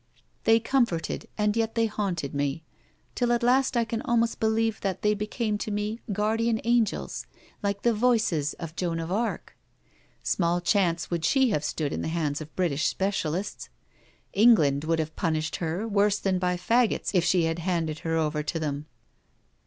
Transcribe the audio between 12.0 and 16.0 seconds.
the hands of British specialists. England might have punished her